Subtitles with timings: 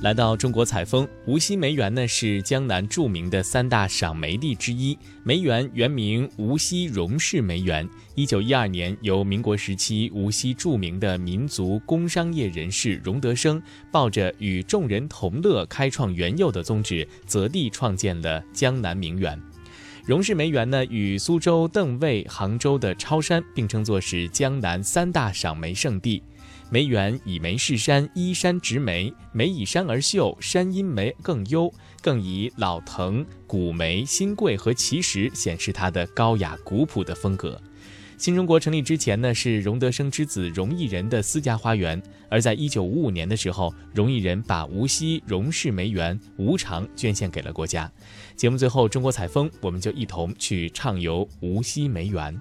[0.00, 4.96] 来到中国采风，无锡梅园呢是江南著名的三大赏梅地之一。
[5.24, 13.60] 梅园原名无锡荣氏梅园，一九一二年由民国时期无锡著名的民族工商业人士荣德生
[13.90, 19.40] 抱着与众人同乐、开创园囿的宗旨，择地创建了江南名园。
[20.06, 26.22] 荣氏梅园呢与苏州邓尉、杭州的超山并称作是江南三大赏梅圣地。
[26.70, 37.58] 梅园以梅饰山，依山植梅，梅以山而秀，山因梅更优，更以老藤、古梅、新桂和奇石显示它的高雅古朴的风格。
[38.18, 47.90] 新中国成立之前呢，是荣德生之子荣毅仁的私家花园，而在一九五五年的时候，荣毅仁把无锡荣氏梅园无偿捐献给了国家。
[48.36, 52.38] 节目最后，中国采风，我们就一同去畅游无锡梅园。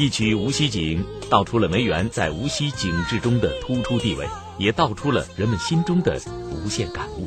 [0.00, 6.18] 一曲《无锡景》道出了梅园在无锡景致中的突出地位，也道出了人们心中的
[6.50, 7.26] 无限感悟。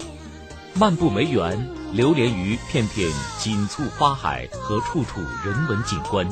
[0.74, 6.28] 漫步梅园，流连于片片锦簇花海和处处人文景观，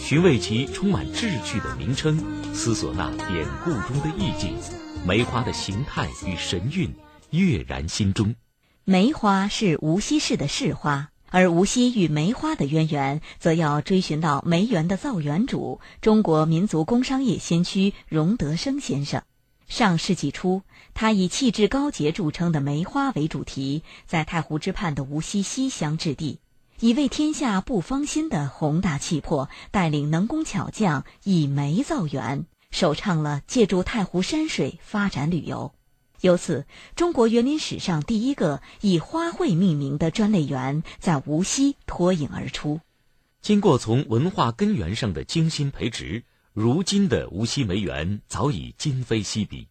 [0.00, 2.18] 寻味其充满志趣的名称，
[2.54, 4.56] 思索那典故中的意境，
[5.06, 6.90] 梅花的形态与神韵
[7.28, 8.34] 跃然心中。
[8.86, 11.10] 梅花是无锡市的市花。
[11.34, 19.20] 而无锡与梅花的渊源，则要追寻到梅园的造园主——中国民族工商业先驱荣德生先生。
[19.66, 20.62] 上世纪初，
[20.94, 26.38] 他以气质高洁著称的梅花为主题，在太湖之畔的无锡西乡置地，
[26.78, 35.72] 以为天下不芳心的宏大气魄，带领能工巧匠以梅造园，首创了借助太湖山水发展旅游。
[36.20, 42.80] 由此，中国园林史上第一个以花卉命名的专类园在无锡脱颖而出。
[43.42, 46.22] 经过从文化根源上的精心培植，
[46.54, 49.68] 如今的无锡梅园早已今非昔比。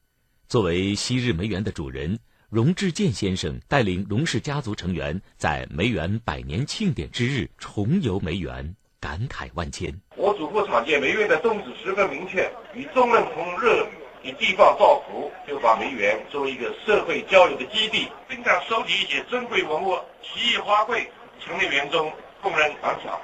[0.48, 2.20] 作为昔日梅园的主人，
[2.50, 9.92] 荣志健先生带领荣氏家族成员在梅园百年庆典之日重游梅园，感慨万千。
[10.16, 13.90] 我祖父创建梅园的宗旨十分明确，与众人同乐。
[14.24, 21.06] 以地方造福，就把梅园作为一个社会交流的基地，并将收集一些珍贵文物、奇异花卉，
[21.40, 22.10] 陈列园中
[22.42, 23.20] 供人赏赏。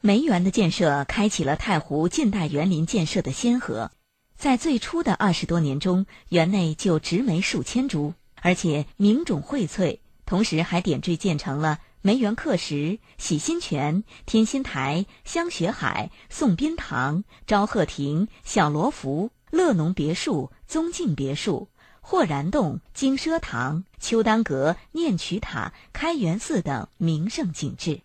[0.00, 3.90] 梅园的建设开启了太湖近代园林建设的先河，
[4.36, 19.30] 在最初的二十多年中，园内就植梅数千株，而且名种荟萃，同时还点缀建成了梅园刻石、洗心泉、天心台、香雪海、宋宾堂、昭鹤亭、小罗浮。
[19.50, 21.68] 乐农别墅、宗敬别墅、
[22.00, 28.00] 霍然洞、金奢堂、秋丹阁、念曲塔、开元寺等名胜景致。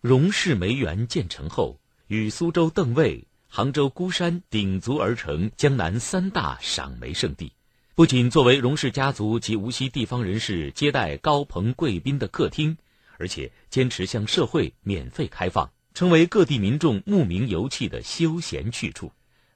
[0.00, 7.52] 荣氏梅园建成后，与苏州邓尉、杭州孤山鼎足而成江南三大赏梅圣地。
[7.94, 12.76] 不仅作为荣氏家族及无锡地方人士接待高朋贵宾的客厅，
[13.18, 19.10] 而且坚持向社会免费开放，成为各地民众慕名游憩的休闲去处。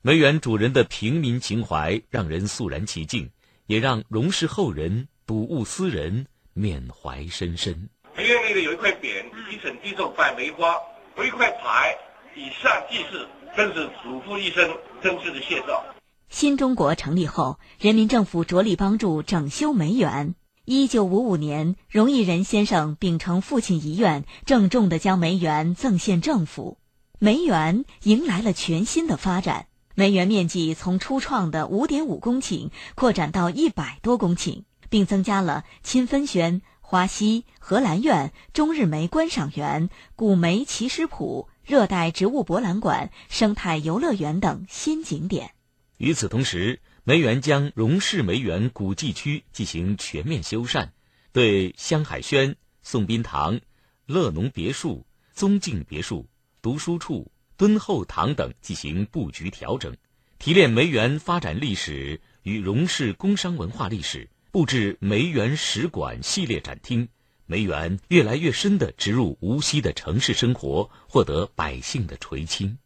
[0.05, 3.31] 梅园主人的平民情怀让人肃然起敬，
[3.67, 7.89] 也让荣氏后人睹物思人，缅怀深深。
[8.17, 10.75] 梅园里的有一块匾，一省地重拜梅花，
[11.17, 11.97] 有一块牌，
[12.35, 15.85] 以善济世，更是祖父一生真挚的谢照。
[16.29, 20.35] 新中国成立后，人民政府着力帮助整修梅园。
[20.65, 26.79] 一九五五年，荣毅仁先生秉承父亲遗愿，郑重地将梅园赠献政府，
[27.21, 29.69] 梅园迎来了全新的发展。
[29.95, 45.55] 梅园面积从初创的五点五公顷扩展到一百多公顷，并增加了清芬轩、花溪、荷兰苑、中日梅观赏园、古梅奇石谱、热带植物博览馆、生态游乐园等新景点。
[45.99, 50.89] 与此同时，梅园将荣氏梅园古迹区进行全面修缮，
[51.33, 53.61] 对香海轩、宋宾堂、
[54.07, 56.27] 乐农别墅、宗敬别墅、
[56.61, 57.31] 读书处。
[57.63, 59.95] 敦厚堂等进行布局调整，
[60.41, 67.09] 提炼梅园发展历史与荣氏工商文化历史，布置梅园史馆系列展厅，
[67.47, 72.77] 梅园越来越深地植入无锡的城市生活，获得百姓的垂青。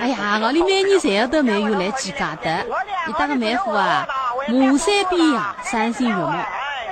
[0.00, 2.66] 哎呀，我里每年侪要到梅园来几家的，
[3.08, 4.08] 一打个梅花啊，
[4.48, 6.26] 马山边呀，赏心悦目，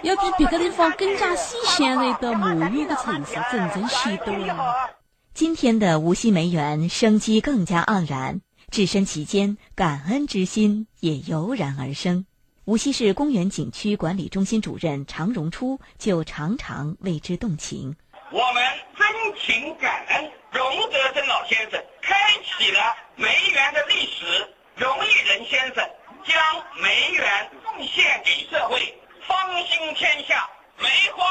[0.04, 4.94] 要比别个地方更加细显一的梅园的城市真正显多了。
[5.34, 8.40] 今天的无锡梅园生机更加盎然，
[8.70, 12.24] 置身其间，感恩之心也油然而生。
[12.66, 17.96] 无锡市公园景区管理中心主任常荣初就常常为之动情。
[18.30, 18.62] 我们
[18.96, 22.14] 真情感恩荣德生老先生，开
[22.44, 24.48] 启了梅园的历史。
[24.76, 25.84] 荣毅仁先生
[26.24, 26.36] 将
[26.80, 28.78] 梅园奉献给社会，
[29.26, 30.48] 芳心天下，
[30.78, 31.26] 梅花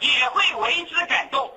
[0.00, 1.48] 也会为之感动。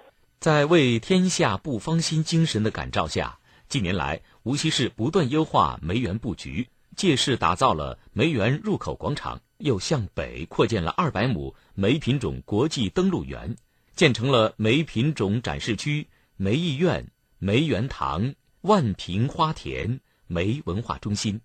[0.48, 13.58] 在为天下不芳心精神的感召下，近年来无锡市不断优化梅园布局，借势打造了梅园入口广场，又向北扩建了二百亩梅品种国际登陆园。
[13.94, 16.08] 建成了梅品种展示区、
[16.38, 17.10] 梅艺苑、
[17.40, 21.42] 梅园堂、万平花田、梅文化中心。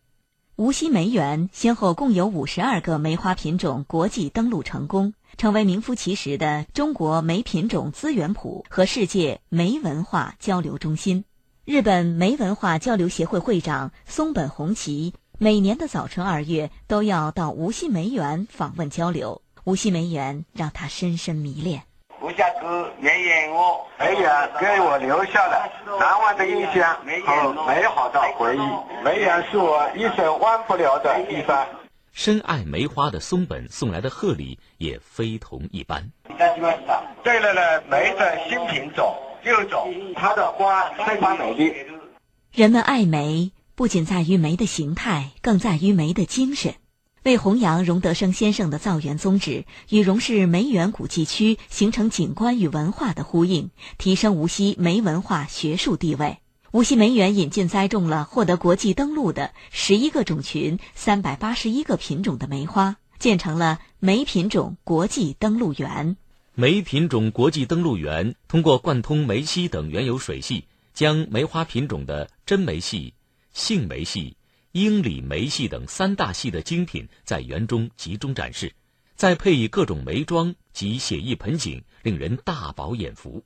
[0.55, 11.25] 无锡梅园先后共有五十二个梅花品种国际登陆成功，成为名副其实的中国梅品种资源库和世界梅文化交流中心。
[11.64, 21.82] 日本梅文化交流协会会长松本弘奇每年的早春二月都要到无锡梅园访问交流，无锡梅园让他深深迷恋。
[22.20, 25.69] 无家哥绵延我，梅园给我留下了
[25.99, 26.96] 难忘的印象
[27.26, 29.05] 和美好的回忆。
[29.05, 31.67] 梅园是我一生忘不了的地方。
[32.12, 36.12] 深爱梅花的松本送来的贺礼也非同一般。
[37.25, 41.73] 带来了梅的新品种六种，它的花非常美丽。
[42.53, 46.75] 人们爱梅，不仅在于梅的形态，更在于梅的精神。
[47.23, 56.38] 为弘扬荣德生先生的造园宗旨，与荣氏梅园古迹区形成景观与文化的呼应，提升无锡梅文化学术地位。
[56.72, 66.16] 无锡梅园引进栽种了获得国际登录的十一个种群、三百八十一个品种的梅花，建成了梅品种国际登陆园。
[66.54, 70.64] 梅品种国际登陆园通过贯通梅溪等原有水系，
[70.94, 73.12] 将梅花品种的真梅系、
[73.52, 74.38] 杏梅系。
[74.70, 78.72] 英里梅系等三大系的精品在园中集中展示，
[79.14, 83.44] 再配以各种梅庄及写意盆景，令人大饱眼福。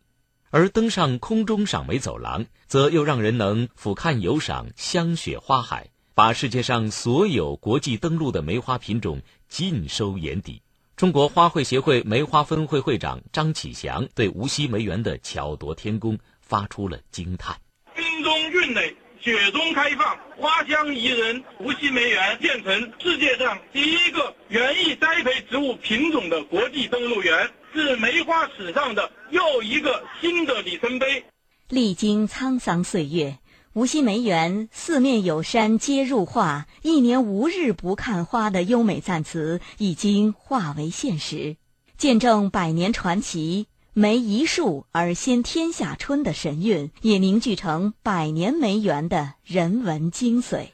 [0.50, 10.62] 而登上空中赏梅走廊，则又让人能俯瞰游赏香雪花海，把世界上所有国际登陆的梅花品种尽收眼底。
[10.96, 17.54] 中国花卉协会梅花分会会长张启祥对无锡梅园的巧夺天工发出了惊叹：
[17.94, 18.96] 冰中韵美。
[19.26, 21.42] 雪中开放，花香宜人。
[21.58, 31.24] 无锡梅园建成世界上第一个园艺栽培植物品种的国际登陆园，是梅花史上的又一个新的里程碑。
[31.68, 33.38] 历经沧桑岁月，
[33.72, 41.56] 无锡梅园“四面有山皆入画，一年无日不看花”的优美赞词已经化为现实，
[41.98, 43.66] 见证百年传奇。
[43.98, 50.66] 梅一树而先天下春的神韵，也凝聚成百年梅园的人文精髓。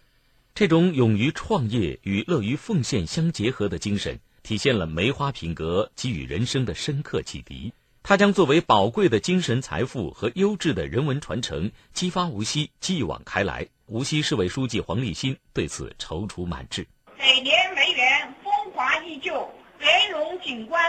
[0.56, 7.72] 这种勇于创业与乐于奉献相结合的精神，体现了梅花品格给予人生的深刻启迪。
[8.02, 13.68] 它将作为宝贵的精神财富和优质的人文传承，激发无锡继往开来。
[13.86, 16.84] 无锡市委书记黄立新对此踌躇满志。
[17.16, 19.48] 百年梅园风华依旧，
[19.78, 20.82] 莲蓉景观。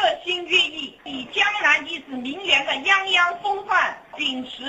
[0.00, 4.62] 热心寓意，以江南一纸名园的泱泱风范，秉持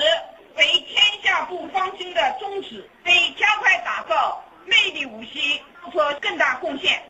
[0.58, 5.58] 为天下不芳心的宗旨，为加快打造魅力无锡
[5.90, 7.02] 做出更大贡献。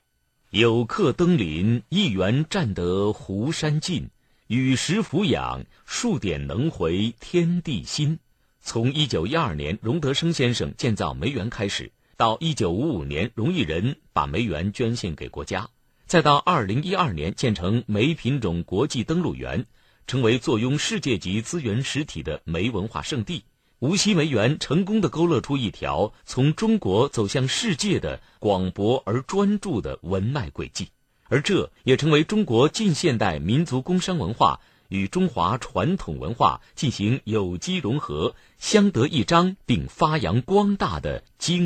[0.51, 4.09] 有客登临，一园占得湖山尽，
[4.47, 8.21] 雨石俯仰，数点能回天地心。
[8.61, 15.69] 从一九一二年荣德生先生建造梅园开始，到一九五五年荣毅仁把梅园捐献给国家。
[16.13, 19.65] 再到二零一二年建成梅品种国际登陆园，
[20.07, 23.45] 成为坐拥世界级资源实体的梅文化圣地。
[23.79, 30.89] 无锡梅园成功的勾勒出一条从中国走向世界的广博而专注的文脉轨迹，
[31.31, 41.61] 而这也成为中国近现代民族工商文化与中华传统文化进行有机融合、相得益彰并发扬光大的经。